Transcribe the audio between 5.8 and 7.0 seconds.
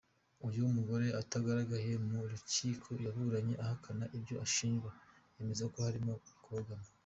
harimo kubogama.